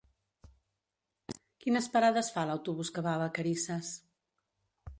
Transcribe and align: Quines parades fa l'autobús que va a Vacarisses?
Quines 1.65 1.89
parades 1.97 2.31
fa 2.37 2.45
l'autobús 2.53 2.91
que 2.95 3.05
va 3.09 3.13
a 3.17 3.21
Vacarisses? 3.25 3.93